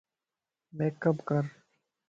ميڪ 0.77 0.99
اپ 1.09 1.17
ڪر 1.27 1.43